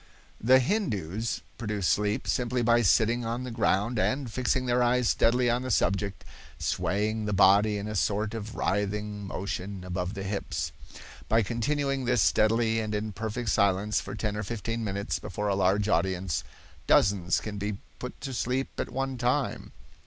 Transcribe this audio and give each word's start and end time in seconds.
The 0.43 0.57
Hindoos 0.59 1.41
produce 1.59 1.87
sleep 1.87 2.25
simply 2.27 2.63
by 2.63 2.81
sitting 2.81 3.23
on 3.23 3.43
the 3.43 3.51
ground 3.51 3.99
and, 3.99 4.31
fixing 4.31 4.65
their 4.65 4.81
eyes 4.81 5.09
steadily 5.09 5.47
on 5.47 5.61
the 5.61 5.69
subject, 5.69 6.25
swaying 6.57 7.25
the 7.25 7.33
body 7.33 7.77
in 7.77 7.87
a 7.87 7.93
sort 7.93 8.33
of 8.33 8.55
writhing 8.55 9.27
motion 9.27 9.83
above 9.83 10.15
the 10.15 10.23
hips. 10.23 10.71
By 11.29 11.43
continuing 11.43 12.05
this 12.05 12.23
steadily 12.23 12.79
and 12.79 12.95
in 12.95 13.11
perfect 13.11 13.49
silence 13.49 14.01
for 14.01 14.15
ten 14.15 14.35
or 14.35 14.41
fifteen 14.41 14.83
minutes 14.83 15.19
before 15.19 15.49
a 15.49 15.53
large 15.55 15.87
audience, 15.87 16.43
dozens 16.87 17.39
can 17.39 17.59
be 17.59 17.77
put 17.99 18.19
to 18.21 18.33
sleep 18.33 18.69
at 18.79 18.89
one 18.89 19.19
time. 19.19 19.71